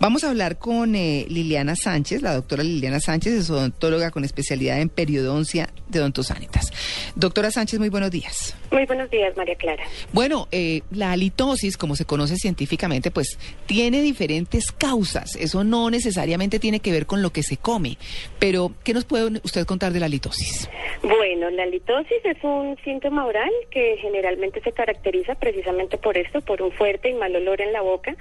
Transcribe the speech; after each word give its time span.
Vamos 0.00 0.24
a 0.24 0.30
hablar 0.30 0.58
con 0.58 0.94
eh, 0.94 1.24
Liliana 1.28 1.76
Sánchez, 1.76 2.20
la 2.20 2.34
doctora 2.34 2.62
Liliana 2.62 3.00
Sánchez, 3.00 3.32
es 3.32 3.50
odontóloga 3.50 4.10
con 4.10 4.24
especialidad 4.24 4.80
en 4.80 4.88
periodoncia 4.88 5.70
de 5.88 6.00
odontosanitas. 6.00 6.72
Doctora 7.14 7.50
Sánchez, 7.50 7.78
muy 7.78 7.88
buenos 7.88 8.10
días. 8.10 8.54
Muy 8.70 8.84
buenos 8.86 9.08
días, 9.10 9.36
María 9.36 9.54
Clara. 9.54 9.84
Bueno, 10.12 10.48
eh, 10.50 10.82
la 10.90 11.12
halitosis, 11.12 11.76
como 11.76 11.96
se 11.96 12.04
conoce 12.04 12.36
científicamente, 12.36 13.10
pues 13.10 13.38
tiene 13.66 14.02
diferentes 14.02 14.72
causas. 14.72 15.36
Eso 15.36 15.64
no 15.64 15.88
necesariamente 15.90 16.58
tiene 16.58 16.80
que 16.80 16.92
ver 16.92 17.06
con 17.06 17.22
lo 17.22 17.30
que 17.30 17.42
se 17.42 17.56
come. 17.56 17.96
Pero, 18.38 18.72
¿qué 18.84 18.92
nos 18.92 19.04
puede 19.04 19.40
usted 19.42 19.64
contar 19.64 19.92
de 19.92 20.00
la 20.00 20.06
halitosis? 20.06 20.68
Bueno, 21.02 21.50
la 21.50 21.62
halitosis 21.62 22.24
es 22.24 22.42
un 22.42 22.76
síntoma 22.84 23.24
oral 23.24 23.50
que 23.70 23.96
generalmente 24.02 24.60
se 24.60 24.72
caracteriza 24.72 25.34
precisamente 25.34 25.98
por 25.98 26.18
esto, 26.18 26.40
por 26.40 26.62
un 26.62 26.72
fuerte 26.72 27.10
y 27.10 27.14
mal 27.14 27.34
olor 27.34 27.60
en 27.60 27.72
la 27.72 27.80
boca. 27.80 28.14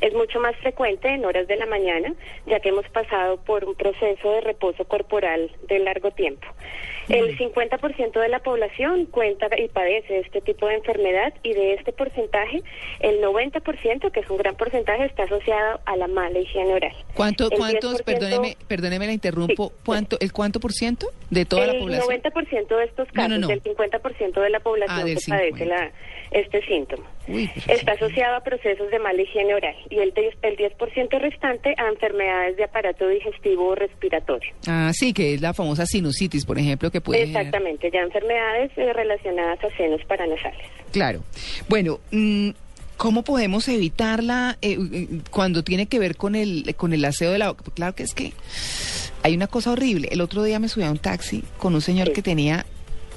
Es 0.00 0.12
mucho 0.12 0.38
más 0.40 0.54
frecuente 0.56 0.85
en 0.86 1.24
horas 1.24 1.48
de 1.48 1.56
la 1.56 1.66
mañana, 1.66 2.14
ya 2.46 2.60
que 2.60 2.68
hemos 2.68 2.88
pasado 2.90 3.38
por 3.38 3.64
un 3.64 3.74
proceso 3.74 4.30
de 4.32 4.40
reposo 4.40 4.84
corporal 4.84 5.50
de 5.68 5.78
largo 5.80 6.10
tiempo. 6.12 6.46
El 7.08 7.38
50% 7.38 8.20
de 8.20 8.28
la 8.28 8.40
población 8.40 9.06
cuenta 9.06 9.46
y 9.56 9.68
padece 9.68 10.18
este 10.18 10.40
tipo 10.40 10.66
de 10.66 10.74
enfermedad 10.74 11.32
y 11.44 11.52
de 11.52 11.74
este 11.74 11.92
porcentaje, 11.92 12.62
el 12.98 13.22
90%, 13.22 14.10
que 14.10 14.20
es 14.20 14.30
un 14.30 14.38
gran 14.38 14.56
porcentaje, 14.56 15.04
está 15.04 15.22
asociado 15.22 15.80
a 15.84 15.96
la 15.96 16.08
mala 16.08 16.40
higiene 16.40 16.74
oral. 16.74 16.92
¿Cuánto, 17.14 17.48
cuántos, 17.50 18.02
perdóneme, 18.02 18.56
perdóneme 18.66 19.06
la 19.06 19.12
interrumpo, 19.12 19.72
cuánto, 19.84 20.16
el 20.18 20.32
cuánto 20.32 20.58
por 20.58 20.72
ciento 20.72 21.08
de 21.30 21.44
toda 21.44 21.66
la 21.66 21.78
población? 21.78 22.12
El 22.12 22.22
90% 22.22 22.76
de 22.76 22.84
estos 22.84 23.08
casos, 23.12 23.48
del 23.48 23.62
50% 23.62 24.40
de 24.40 24.50
la 24.50 24.60
población 24.60 24.98
Ah, 24.98 25.04
que 25.04 25.14
padece 25.14 25.60
50. 25.60 25.64
la, 25.64 25.92
este 26.40 26.64
síntoma. 26.66 27.04
Uy, 27.28 27.50
pero 27.66 27.78
Está 27.78 27.92
asociado 27.92 28.36
a 28.36 28.40
procesos 28.40 28.90
de 28.90 28.98
mala 28.98 29.20
higiene 29.22 29.54
oral 29.54 29.74
y 29.90 29.98
el 29.98 30.12
10%, 30.14 30.34
el 30.42 30.56
10% 30.56 31.18
restante 31.20 31.74
a 31.78 31.88
enfermedades 31.88 32.56
de 32.56 32.64
aparato 32.64 33.08
digestivo 33.08 33.68
o 33.68 33.74
respiratorio. 33.74 34.52
Ah, 34.66 34.90
sí, 34.94 35.12
que 35.12 35.34
es 35.34 35.40
la 35.40 35.54
famosa 35.54 35.86
sinusitis, 35.86 36.44
por 36.44 36.58
ejemplo, 36.58 36.90
que 36.90 37.00
puede... 37.00 37.22
Exactamente, 37.22 37.90
ya 37.90 38.00
enfermedades 38.00 38.70
eh, 38.76 38.92
relacionadas 38.92 39.62
a 39.64 39.76
senos 39.76 40.00
paranasales. 40.06 40.66
Claro. 40.92 41.22
Bueno, 41.68 42.00
mm, 42.12 42.50
¿cómo 42.96 43.24
podemos 43.24 43.66
evitarla 43.68 44.58
eh, 44.62 44.76
eh, 44.92 45.08
cuando 45.30 45.64
tiene 45.64 45.86
que 45.86 45.98
ver 45.98 46.16
con 46.16 46.34
el, 46.34 46.74
con 46.76 46.92
el 46.92 47.04
aseo 47.04 47.32
de 47.32 47.38
la 47.38 47.48
boca? 47.48 47.64
Pues 47.64 47.74
Claro 47.74 47.94
que 47.94 48.02
es 48.04 48.14
que 48.14 48.32
hay 49.22 49.34
una 49.34 49.46
cosa 49.48 49.72
horrible. 49.72 50.08
El 50.12 50.20
otro 50.20 50.42
día 50.44 50.58
me 50.58 50.68
subí 50.68 50.84
a 50.84 50.90
un 50.90 50.98
taxi 50.98 51.42
con 51.58 51.74
un 51.74 51.80
señor 51.80 52.08
Sí. 52.08 52.12
que 52.12 52.22
tenía, 52.22 52.66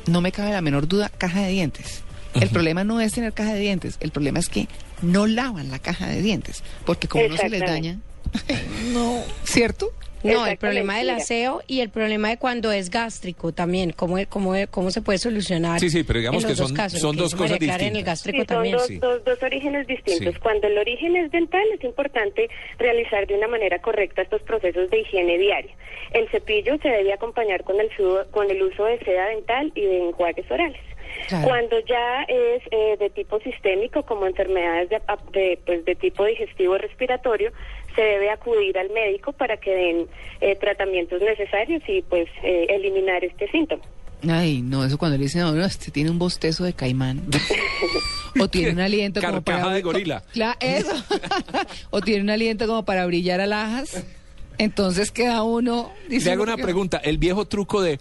no 0.08 0.22
me 0.22 0.32
cabe 0.32 0.52
la 0.52 0.62
menor 0.62 0.88
duda, 0.88 1.12
caja 1.18 1.42
de 1.44 1.50
dientes. 1.52 2.04
El 2.34 2.50
problema 2.50 2.84
no 2.84 3.02
es 3.02 3.14
tener 3.14 3.34
caja 3.34 3.54
de 3.54 3.60
dientes, 3.60 3.98
el 4.02 4.12
problema 4.12 4.40
es 4.40 4.50
que 4.50 4.68
no 5.02 5.26
lavan 5.28 5.72
la 5.72 5.80
caja 5.80 6.08
de 6.08 6.22
dientes, 6.22 6.64
porque 6.86 7.08
como 7.08 7.28
no 7.28 7.38
se 7.38 7.50
les 7.50 7.62
daña, 7.62 7.98
no, 8.94 9.24
¿cierto? 9.44 9.90
No, 10.22 10.46
el 10.46 10.58
problema 10.58 10.98
del 10.98 11.12
aseo 11.12 11.62
y 11.66 11.80
el 11.80 11.90
problema 11.90 12.28
de 12.28 12.36
cuando 12.36 12.74
es 12.74 12.90
gástrico 12.90 13.54
también, 13.54 13.94
cómo, 13.94 14.18
cómo, 14.28 14.54
cómo 14.70 14.92
se 14.92 15.02
puede 15.02 15.18
solucionar. 15.18 15.80
Sí, 15.80 15.90
sí, 15.90 16.04
pero 16.04 16.20
digamos 16.20 16.44
que 16.44 16.56
dos 16.56 16.68
son- 16.68 16.76
casos, 16.76 17.00
son 17.00 17.16
que 17.16 17.22
dos 17.22 17.36
cosas 17.36 17.58
Clara, 17.58 17.76
En 17.86 17.96
el 17.96 18.04
distintas. 18.04 18.06
gástrico 18.06 18.36
Sí, 18.36 18.40
son 18.40 18.48
también. 18.48 18.76
dos, 18.76 18.86
Sí. 18.88 18.98
dos, 18.98 19.24
dos 19.24 19.42
orígenes 19.42 19.88
distintos. 19.88 20.34
Sí. 20.34 20.40
Cuando 20.42 20.68
el 20.68 20.78
origen 20.78 21.16
es 21.16 21.32
dental, 21.32 21.64
es 21.74 21.82
importante 21.86 22.50
realizar 22.78 23.28
de 23.28 23.36
una 23.36 23.48
manera 23.48 23.80
correcta 23.80 24.22
estos 24.22 24.42
procesos 24.42 24.90
de 24.90 25.00
higiene 25.00 25.38
diaria. 25.38 25.72
El 26.12 26.28
cepillo 26.32 26.78
se 26.82 26.90
debe 26.90 27.14
acompañar 27.14 27.64
con 27.64 27.80
el, 27.80 27.90
sudo- 27.96 28.30
con 28.32 28.52
el 28.52 28.62
uso 28.62 28.84
de 28.84 29.00
seda 29.00 29.26
dental 29.28 29.72
y 29.74 29.82
de 29.86 30.00
enjuagues 30.10 30.52
orales. 30.52 30.82
Claro. 31.28 31.48
Cuando 31.48 31.80
ya 31.80 32.24
es 32.24 32.64
eh, 32.72 32.98
de 33.00 33.10
tipo 33.10 33.40
sistémico, 33.40 34.04
como 34.04 34.26
enfermedades 34.26 34.90
de, 34.90 35.02
de, 35.32 35.60
pues, 35.66 35.86
de 35.86 35.96
tipo 35.96 36.26
digestivo 36.26 36.78
respiratorio, 36.78 37.52
se 37.96 38.02
debe 38.02 38.30
acudir 38.30 38.78
al 38.78 38.90
médico 38.92 39.34
para 39.34 39.58
que 39.58 39.72
den 39.72 40.08
eh, 40.42 40.56
tratamientos 40.56 41.22
necesarios 41.22 41.82
y 41.88 42.02
pues 42.04 42.28
eh, 42.44 42.68
eliminar 42.70 43.24
este 43.24 43.50
síntoma. 43.52 43.84
Ay, 44.28 44.62
no, 44.62 44.84
eso 44.84 44.98
cuando 44.98 45.18
le 45.18 45.24
dicen, 45.24 45.42
no, 45.42 45.54
no, 45.54 45.66
este 45.66 45.92
tiene 45.92 46.10
un 46.10 46.20
bostezo 46.20 46.64
de 46.66 46.74
caimán. 46.74 47.22
o 48.40 48.48
tiene 48.50 48.72
un 48.72 48.80
aliento 48.82 49.22
como 49.22 49.42
para... 49.42 49.70
de 49.70 49.82
gorila. 49.82 50.24
Claro, 50.34 50.58
eso. 50.60 50.94
o 51.90 52.02
tiene 52.02 52.24
un 52.24 52.30
aliento 52.30 52.68
como 52.68 52.84
para 52.84 53.06
brillar 53.06 53.40
alhajas. 53.40 54.06
Entonces 54.58 55.12
queda 55.12 55.44
uno... 55.44 55.94
Le 56.10 56.32
hago 56.32 56.44
una 56.44 56.58
que- 56.58 56.64
pregunta, 56.64 56.98
el 56.98 57.18
viejo 57.18 57.46
truco 57.46 57.82
de 57.82 58.00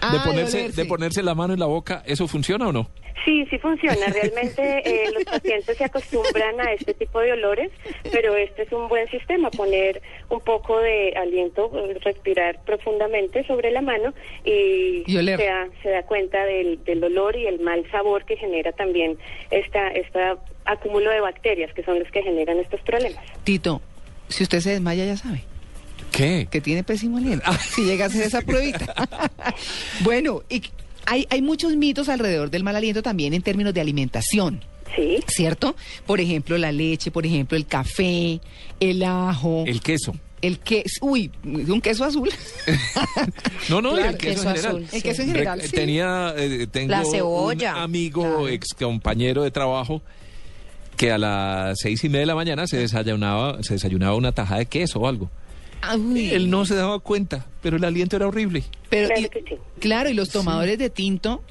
Ah, 0.00 0.12
de 0.12 0.20
ponerse 0.20 0.68
de 0.70 0.84
ponerse 0.86 1.22
la 1.22 1.34
mano 1.34 1.52
en 1.54 1.60
la 1.60 1.66
boca, 1.66 2.02
¿eso 2.06 2.26
funciona 2.28 2.68
o 2.68 2.72
no? 2.72 2.90
Sí, 3.24 3.44
sí 3.50 3.58
funciona. 3.58 4.06
Realmente 4.06 4.82
eh, 4.84 5.10
los 5.12 5.24
pacientes 5.24 5.76
se 5.76 5.84
acostumbran 5.84 6.58
a 6.60 6.72
este 6.72 6.94
tipo 6.94 7.20
de 7.20 7.32
olores, 7.32 7.70
pero 8.10 8.34
este 8.34 8.62
es 8.62 8.72
un 8.72 8.88
buen 8.88 9.08
sistema, 9.10 9.50
poner 9.50 10.00
un 10.30 10.40
poco 10.40 10.78
de 10.80 11.12
aliento, 11.16 11.70
respirar 12.02 12.58
profundamente 12.64 13.46
sobre 13.46 13.70
la 13.72 13.82
mano 13.82 14.14
y, 14.44 15.04
Y 15.06 15.16
oler. 15.18 15.38
se, 15.38 15.44
da, 15.46 15.68
se 15.82 15.90
da 15.90 16.02
cuenta 16.04 16.44
del, 16.46 16.82
del 16.84 17.04
olor 17.04 17.36
y 17.36 17.46
el 17.46 17.60
mal 17.60 17.84
sabor 17.90 18.24
que 18.24 18.36
genera 18.38 18.72
también 18.72 19.18
esta, 19.50 19.88
esta 19.88 20.38
acúmulo 20.64 21.10
de 21.10 21.20
bacterias 21.20 21.72
que 21.74 21.82
son 21.84 21.98
los 21.98 22.10
que 22.10 22.22
generan 22.22 22.58
estos 22.58 22.80
problemas. 22.82 23.22
Tito, 23.44 23.82
si 24.28 24.44
usted 24.44 24.60
se 24.60 24.70
desmaya 24.70 25.04
ya 25.04 25.16
sabe 25.16 25.42
¿Qué? 26.20 26.48
que 26.50 26.60
tiene 26.60 26.82
pésimo 26.84 27.18
aliento. 27.18 27.50
si 27.74 27.82
llega 27.84 28.04
a 28.04 28.08
hacer 28.08 28.22
esa 28.22 28.40
pruebita. 28.42 28.94
bueno, 30.00 30.42
y 30.48 30.62
hay, 31.06 31.26
hay 31.30 31.42
muchos 31.42 31.74
mitos 31.76 32.08
alrededor 32.08 32.50
del 32.50 32.62
mal 32.64 32.76
aliento 32.76 33.02
también 33.02 33.34
en 33.34 33.42
términos 33.42 33.74
de 33.74 33.80
alimentación. 33.80 34.62
Sí. 34.96 35.18
¿Cierto? 35.28 35.76
Por 36.06 36.20
ejemplo, 36.20 36.58
la 36.58 36.72
leche, 36.72 37.10
por 37.10 37.24
ejemplo, 37.24 37.56
el 37.56 37.66
café, 37.66 38.40
el 38.80 39.02
ajo, 39.04 39.62
El 39.66 39.80
queso. 39.80 40.14
el 40.42 40.58
queso, 40.58 40.98
uy, 41.02 41.30
un 41.44 41.80
queso 41.80 42.04
azul. 42.04 42.28
No, 43.68 43.80
no, 43.80 43.92
Claro, 43.92 44.10
el 44.10 44.16
queso, 44.16 44.42
queso 44.42 44.48
en 44.48 44.56
general. 44.56 44.76
azul, 44.76 44.86
El 44.92 45.02
queso 45.02 45.22
en 45.22 45.28
general, 45.28 45.60
Re- 45.60 45.66
sí. 45.68 45.76
Tenía, 45.76 46.34
eh, 46.36 46.66
tengo 46.66 46.90
La 46.90 47.04
cebolla, 47.04 47.76
un 47.76 47.82
amigo, 47.82 48.22
claro. 48.22 48.48
ex 48.48 48.68
compañero 48.76 49.42
de 49.44 49.50
trabajo, 49.52 50.02
que 50.96 51.12
a 51.12 51.18
las 51.18 51.78
seis 51.80 52.02
y 52.04 52.08
media 52.08 52.20
de 52.20 52.26
la 52.26 52.34
mañana 52.34 52.66
se 52.66 52.78
desayunaba, 52.78 53.62
se 53.62 53.74
desayunaba 53.74 54.16
una 54.16 54.32
taja 54.32 54.58
de 54.58 54.66
queso 54.66 54.98
o 55.00 55.06
algo. 55.06 55.30
Uy. 55.96 56.30
Él 56.30 56.50
no 56.50 56.64
se 56.66 56.74
daba 56.74 56.98
cuenta, 57.00 57.46
pero 57.62 57.76
el 57.76 57.84
aliento 57.84 58.16
era 58.16 58.26
horrible. 58.28 58.64
Pero, 58.88 59.08
Claro 59.08 59.22
y- 59.22 59.28
que 59.28 59.44
sí. 59.48 59.54
claro, 59.80 60.08
y 60.10 60.14
los 60.14 60.30
tomadores 60.30 60.78
de 60.78 60.90
tinto, 60.90 61.42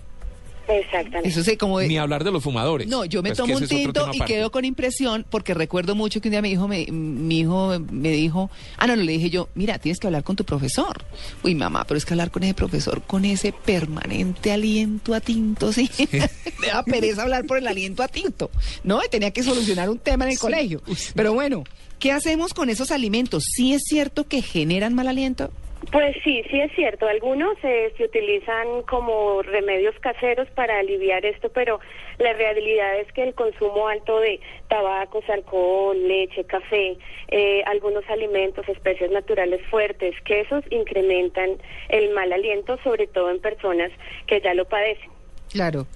Exactamente. 0.70 1.28
eso 1.30 1.44
sé 1.44 1.58
como 1.58 1.80
de- 1.80 1.88
Ni 1.88 1.98
hablar 1.98 2.24
de 2.24 2.32
los 2.32 2.44
fumadores. 2.44 2.88
No, 2.88 3.06
yo 3.06 3.22
me 3.24 3.30
Pues 3.30 3.40
que 3.40 3.44
tomo 3.44 3.58
un 3.58 3.68
tinto 3.68 4.10
y 4.14 4.20
quedo 4.22 4.52
con 4.52 4.66
impresión 4.66 5.26
porque 5.30 5.54
recuerdo 5.54 5.96
mucho 5.96 6.22
que 6.22 6.28
un 6.28 6.32
día 6.32 6.42
mi 6.42 6.52
hijo 6.52 6.68
me, 6.68 6.86
mi 6.92 7.40
hijo 7.40 7.80
me 7.92 8.12
dijo, 8.12 8.50
ah, 8.78 8.88
no, 8.88 8.96
no, 8.96 9.04
le 9.04 9.12
dije 9.14 9.30
yo, 9.30 9.50
mira, 9.56 9.80
tienes 9.80 10.00
que 10.00 10.08
hablar 10.08 10.24
con 10.24 10.36
tu 10.36 10.44
profesor. 10.46 11.04
Uy, 11.44 11.56
mamá, 11.56 11.86
pero 11.88 11.98
es 11.98 12.06
que 12.06 12.14
hablar 12.14 12.32
con 12.32 12.44
ese 12.44 12.54
profesor 12.54 13.02
con 13.02 13.26
ese 13.26 13.52
permanente 13.52 14.52
aliento 14.52 15.14
a 15.14 15.20
tinto, 15.22 15.74
sí. 15.74 15.90
me 16.60 16.68
da 16.68 16.84
pereza 16.84 17.24
hablar 17.24 17.46
por 17.46 17.58
el 17.58 17.68
aliento 17.68 18.04
a 18.04 18.08
tinto. 18.08 18.52
No, 18.84 19.00
y 19.04 19.10
tenía 19.10 19.32
que 19.32 19.44
solucionar 19.44 19.90
un 19.90 19.98
tema 20.00 20.26
en 20.26 20.32
el 20.32 20.40
colegio. 20.40 20.82
Pero 21.16 21.34
bueno, 21.34 21.64
¿qué 21.98 22.12
hacemos 22.12 22.54
con 22.54 22.70
esos 22.70 22.92
alimentos? 22.92 23.44
¿Sí 23.56 23.74
es 23.74 23.82
cierto 23.88 24.28
que 24.28 24.42
generan 24.42 24.94
mal 24.94 25.08
aliento? 25.08 25.52
Pues 25.92 26.16
sí, 26.24 26.44
sí 26.52 26.60
es 26.60 26.72
cierto. 26.76 27.08
Algunos 27.08 27.58
eh, 27.64 27.94
se 27.98 28.04
utilizan 28.04 28.84
como 28.84 29.42
remedios 29.42 29.96
caseros 30.02 30.48
para 30.52 30.78
aliviar 30.78 31.26
esto, 31.26 31.50
pero 31.50 31.80
la 32.20 32.34
realidad 32.34 33.00
es 33.00 33.12
que 33.14 33.24
el 33.24 33.34
consumo 33.34 33.88
alto 33.88 34.20
de 34.20 34.40
tabacos, 34.68 35.24
alcohol, 35.30 35.98
leche, 36.08 36.44
café, 36.44 36.98
eh, 37.30 37.64
algunos 37.66 38.04
alimentos, 38.10 38.68
especies 38.70 39.10
naturales 39.10 39.62
fuertes, 39.72 40.14
quesos, 40.26 40.64
incrementan 40.70 41.52
el 41.88 42.10
mal 42.14 42.34
aliento, 42.34 42.78
sobre 42.84 43.08
todo 43.08 43.32
en 43.32 43.40
personas 43.40 43.90
que 44.28 44.42
ya 44.42 44.54
lo 44.54 44.66
padecen. 44.66 45.10
Claro. 45.52 45.88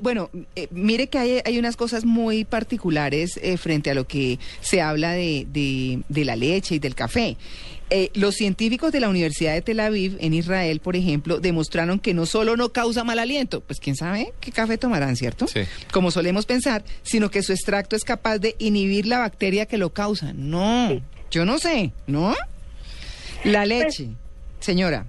Bueno, 0.00 0.30
eh, 0.56 0.68
mire 0.70 1.08
que 1.08 1.18
hay, 1.18 1.40
hay 1.44 1.58
unas 1.58 1.76
cosas 1.76 2.04
muy 2.06 2.44
particulares 2.44 3.38
eh, 3.42 3.58
frente 3.58 3.90
a 3.90 3.94
lo 3.94 4.04
que 4.06 4.38
se 4.60 4.80
habla 4.80 5.12
de, 5.12 5.44
de- 5.48 5.98
de 6.08 6.24
la 6.24 6.34
leche 6.36 6.76
y 6.76 6.78
del 6.78 6.94
café. 6.94 7.36
Eh, 7.90 8.10
los 8.14 8.34
científicos 8.34 8.92
de 8.92 9.00
la 9.00 9.08
Universidad 9.08 9.52
de 9.52 9.60
Tel 9.60 9.78
Aviv, 9.78 10.16
en 10.18 10.32
Israel, 10.32 10.80
por 10.80 10.96
ejemplo, 10.96 11.38
demostraron 11.38 11.98
que 11.98 12.14
no 12.14 12.24
solo 12.24 12.56
no 12.56 12.72
causa 12.72 13.04
mal 13.04 13.18
aliento, 13.18 13.60
pues 13.60 13.78
quién 13.78 13.94
sabe 13.94 14.32
qué 14.40 14.52
café 14.52 14.78
tomarán, 14.78 15.16
¿cierto? 15.16 15.46
Sí. 15.46 15.60
Como 15.92 16.10
solemos 16.10 16.46
pensar, 16.46 16.82
sino 17.02 17.30
que 17.30 17.42
su 17.42 17.52
extracto 17.52 17.94
es 17.94 18.04
capaz 18.04 18.38
de 18.38 18.56
inhibir 18.58 19.06
la 19.06 19.18
bacteria 19.18 19.66
que 19.66 19.76
lo 19.76 19.90
causa. 19.90 20.32
No, 20.34 21.02
yo 21.30 21.44
no 21.44 21.58
sé, 21.58 21.92
¿no? 22.06 22.34
La 23.44 23.66
leche, 23.66 24.08
señora. 24.60 25.06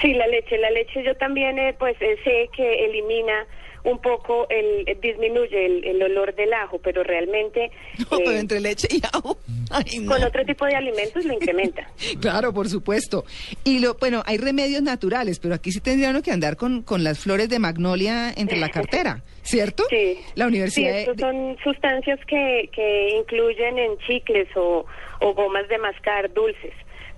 Sí, 0.00 0.12
la 0.12 0.26
leche, 0.26 0.58
la 0.58 0.70
leche 0.70 1.02
yo 1.02 1.16
también 1.16 1.58
eh, 1.58 1.74
pues 1.78 1.96
eh, 2.00 2.16
sé 2.22 2.50
que 2.54 2.84
elimina 2.84 3.46
un 3.90 3.98
poco, 4.00 4.46
el, 4.50 4.88
eh, 4.88 4.98
disminuye 5.00 5.66
el, 5.66 5.84
el 5.84 6.02
olor 6.02 6.34
del 6.34 6.52
ajo, 6.52 6.78
pero 6.78 7.02
realmente 7.02 7.70
No, 8.10 8.18
eh, 8.18 8.22
pero 8.24 8.32
entre 8.38 8.60
leche 8.60 8.88
y 8.90 9.00
ajo. 9.12 9.38
Ay, 9.70 9.98
no. 10.00 10.12
con 10.12 10.22
otro 10.22 10.44
tipo 10.44 10.64
de 10.66 10.74
alimentos 10.76 11.24
lo 11.24 11.32
incrementa. 11.34 11.88
Claro, 12.20 12.52
por 12.52 12.68
supuesto. 12.68 13.24
Y 13.64 13.78
lo, 13.80 13.94
bueno, 13.94 14.22
hay 14.26 14.38
remedios 14.38 14.82
naturales, 14.82 15.38
pero 15.38 15.54
aquí 15.54 15.72
sí 15.72 15.80
tendría 15.80 16.10
uno 16.10 16.22
que 16.22 16.30
andar 16.32 16.56
con, 16.56 16.82
con 16.82 17.04
las 17.04 17.18
flores 17.18 17.48
de 17.48 17.58
magnolia 17.58 18.32
entre 18.36 18.58
la 18.58 18.68
cartera, 18.70 19.22
¿cierto? 19.42 19.84
Sí. 19.90 20.18
La 20.34 20.46
universidad 20.46 20.92
de- 20.92 21.00
estos 21.00 21.16
de- 21.16 21.22
son 21.22 21.56
sustancias 21.62 22.18
que, 22.26 22.68
que 22.72 23.10
incluyen 23.16 23.78
en 23.78 23.98
chicles 24.06 24.48
o, 24.56 24.84
o 25.20 25.34
gomas 25.34 25.68
de 25.68 25.78
mascar 25.78 26.32
dulces, 26.32 26.72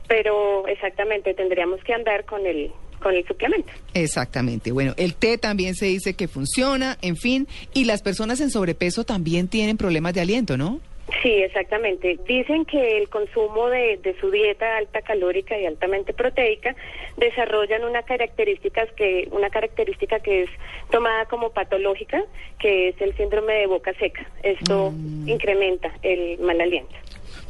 pero 0.09 0.67
exactamente 0.67 1.35
tendríamos 1.35 1.83
que 1.85 1.93
andar 1.95 2.25
con 2.25 2.45
el 2.47 2.71
con 3.01 3.15
el 3.15 3.27
suplemento. 3.27 3.73
Exactamente. 3.95 4.73
Bueno, 4.73 4.95
el 4.97 5.15
té 5.15 5.39
también 5.39 5.75
se 5.75 5.87
dice 5.87 6.15
que 6.15 6.29
funciona, 6.29 6.99
en 7.03 7.17
fin, 7.17 7.49
y 7.75 7.85
las 7.85 8.03
personas 8.03 8.41
en 8.41 8.51
sobrepeso 8.51 9.05
también 9.05 9.49
tienen 9.49 9.77
problemas 9.77 10.15
de 10.15 10.21
aliento, 10.21 10.57
¿no? 10.57 10.81
Sí, 11.23 11.29
exactamente. 11.29 12.19
Dicen 12.27 12.65
que 12.65 12.99
el 12.99 13.09
consumo 13.09 13.69
de, 13.69 13.99
de 14.03 14.19
su 14.21 14.31
dieta 14.31 14.77
alta 14.77 15.03
calórica 15.03 15.59
y 15.59 15.67
altamente 15.67 16.13
proteica 16.13 16.77
desarrollan 17.17 17.85
una 17.85 18.03
característica 18.03 18.87
que 18.97 19.29
una 19.33 19.51
característica 19.51 20.21
que 20.21 20.45
es 20.45 20.51
tomada 20.91 21.27
como 21.27 21.51
patológica, 21.51 22.23
que 22.59 22.91
es 22.91 23.01
el 23.01 23.17
síndrome 23.17 23.55
de 23.55 23.67
boca 23.67 23.93
seca. 23.99 24.25
Esto 24.43 24.93
incrementa 25.27 25.93
el 26.03 26.39
mal 26.39 26.61
aliento. 26.61 26.95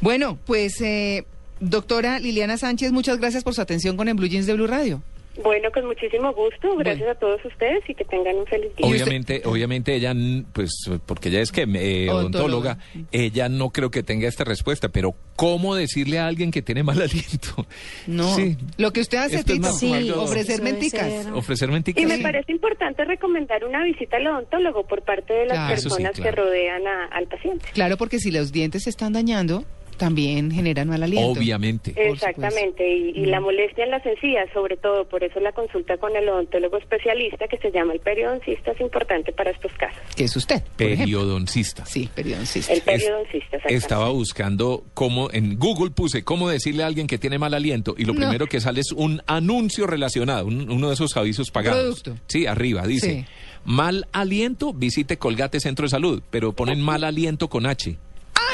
Bueno, 0.00 0.38
pues, 0.46 0.80
eh, 0.80 1.24
doctora 1.60 2.18
Liliana 2.18 2.56
Sánchez, 2.56 2.92
muchas 2.92 3.18
gracias 3.18 3.44
por 3.44 3.54
su 3.54 3.60
atención 3.60 3.96
con 3.96 4.08
el 4.08 4.14
Blue 4.14 4.28
Jeans 4.28 4.46
de 4.46 4.54
Blue 4.54 4.66
Radio. 4.66 5.02
Bueno, 5.42 5.70
con 5.72 5.86
muchísimo 5.86 6.32
gusto. 6.32 6.76
Gracias 6.76 7.08
a 7.08 7.14
todos 7.14 7.44
ustedes 7.44 7.82
y 7.88 7.94
que 7.94 8.04
tengan 8.04 8.36
un 8.36 8.46
feliz 8.46 8.74
día. 8.76 8.86
Obviamente, 8.86 9.42
obviamente 9.44 9.94
ella, 9.94 10.14
pues, 10.52 10.70
porque 11.06 11.28
ella 11.28 11.40
es 11.40 11.52
que 11.52 11.62
eh, 11.62 12.10
Odontóloga. 12.10 12.76
odontóloga, 12.76 12.78
ella 13.12 13.48
no 13.48 13.70
creo 13.70 13.90
que 13.90 14.02
tenga 14.02 14.28
esta 14.28 14.44
respuesta, 14.44 14.88
pero 14.88 15.14
¿cómo 15.36 15.74
decirle 15.74 16.18
a 16.18 16.26
alguien 16.26 16.50
que 16.50 16.62
tiene 16.62 16.82
mal 16.82 17.00
aliento? 17.02 17.66
No, 18.06 18.34
Sí. 18.34 18.56
lo 18.76 18.92
que 18.92 19.00
usted 19.00 19.18
hace, 19.18 19.44
Tito, 19.44 19.68
algo- 19.68 20.22
ofrecer 20.22 20.62
menticas. 20.62 21.26
Ofrecer 21.32 21.70
mentiras. 21.70 22.02
Y 22.02 22.06
me 22.06 22.18
parece 22.18 22.52
importante 22.52 23.04
recomendar 23.04 23.64
una 23.64 23.82
visita 23.84 24.16
al 24.18 24.26
odontólogo 24.26 24.86
por 24.86 25.02
parte 25.02 25.32
de 25.32 25.46
las 25.46 25.56
Claro. 25.56 25.76
Sí, 25.76 25.82
personas 25.88 26.12
claro. 26.16 26.30
que 26.36 26.40
rodean 26.42 26.86
a- 26.86 27.06
al 27.06 27.26
paciente. 27.26 27.66
Claro, 27.72 27.96
porque 27.96 28.18
si 28.18 28.30
los 28.30 28.52
dientes 28.52 28.84
se 28.84 28.90
están 28.90 29.12
dañando, 29.12 29.64
también 30.00 30.50
generan 30.50 30.88
mal 30.88 31.02
aliento. 31.02 31.38
Obviamente. 31.38 31.92
Exactamente, 31.94 32.82
y, 32.90 33.10
y 33.10 33.26
la 33.26 33.38
molestia 33.40 33.84
en 33.84 33.90
las 33.90 34.04
encías, 34.06 34.48
sobre 34.54 34.78
todo, 34.78 35.06
por 35.06 35.22
eso 35.22 35.38
la 35.40 35.52
consulta 35.52 35.98
con 35.98 36.16
el 36.16 36.26
odontólogo 36.28 36.78
especialista 36.78 37.46
que 37.46 37.58
se 37.58 37.70
llama 37.70 37.92
el 37.92 38.00
periodoncista 38.00 38.72
es 38.72 38.80
importante 38.80 39.30
para 39.32 39.50
estos 39.50 39.70
casos. 39.74 40.00
Que 40.16 40.24
es 40.24 40.34
usted. 40.34 40.62
Periodoncista. 40.76 41.84
Sí, 41.84 42.08
periodoncista. 42.14 42.72
El 42.72 42.80
periodoncista. 42.80 43.58
Estaba 43.68 44.08
buscando 44.10 44.84
cómo, 44.94 45.30
en 45.32 45.58
Google 45.58 45.90
puse 45.90 46.24
cómo 46.24 46.48
decirle 46.48 46.82
a 46.82 46.86
alguien 46.86 47.06
que 47.06 47.18
tiene 47.18 47.38
mal 47.38 47.52
aliento 47.54 47.94
y 47.98 48.04
lo 48.06 48.14
No. 48.14 48.20
primero 48.20 48.46
que 48.46 48.60
sale 48.60 48.80
es 48.80 48.92
un 48.92 49.20
anuncio 49.26 49.86
relacionado, 49.86 50.46
un- 50.46 50.70
uno 50.70 50.88
de 50.88 50.94
esos 50.94 51.16
avisos 51.16 51.50
pagados. 51.50 52.00
Producto. 52.00 52.24
Sí, 52.26 52.46
arriba 52.46 52.86
dice, 52.86 53.10
Sí. 53.10 53.24
mal 53.66 54.06
aliento, 54.12 54.72
visite 54.72 55.18
Colgate 55.18 55.60
Centro 55.60 55.84
de 55.84 55.90
Salud, 55.90 56.22
pero 56.30 56.52
ponen 56.52 56.80
mal 56.80 57.04
aliento 57.04 57.48
con 57.48 57.66
H. 57.66 57.96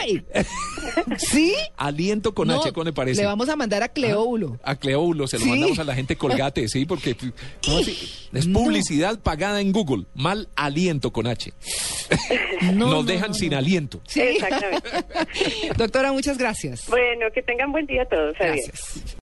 ¡Ay! 0.06 0.24
¿Sí? 1.18 1.54
Aliento 1.76 2.34
con 2.34 2.48
No, 2.48 2.60
H, 2.60 2.72
¿cómo 2.72 2.84
le 2.84 2.92
parece? 2.92 3.20
Le 3.22 3.26
vamos 3.26 3.48
a 3.48 3.56
mandar 3.56 3.82
a 3.82 3.88
Cleóbulo. 3.88 4.58
A 4.62 4.76
Cleóbulo, 4.76 5.26
se 5.26 5.38
lo 5.38 5.44
Sí. 5.44 5.50
mandamos 5.50 5.78
a 5.78 5.84
la 5.84 5.94
gente 5.94 6.16
Colgate, 6.16 6.68
sí, 6.68 6.86
porque 6.86 7.14
¿cómo 7.64 7.78
así? 7.78 7.98
es 8.32 8.46
No. 8.46 8.60
publicidad 8.60 9.18
pagada 9.20 9.60
en 9.60 9.72
Google. 9.72 10.04
Mal 10.14 10.48
aliento 10.56 11.12
con 11.12 11.26
H. 11.26 11.52
No, 12.62 12.72
Nos 12.72 12.90
no, 12.90 13.02
dejan 13.04 13.28
no, 13.28 13.34
sin 13.34 13.50
no. 13.52 13.58
aliento. 13.58 14.00
Sí. 14.06 14.20
Exactamente. 14.20 14.88
Doctora, 15.76 16.12
muchas 16.12 16.38
gracias. 16.38 16.86
Bueno, 16.88 17.26
que 17.34 17.42
tengan 17.42 17.72
buen 17.72 17.86
día 17.86 18.06
todos. 18.08 18.34
Adiós. 18.40 18.66
Gracias. 18.66 19.14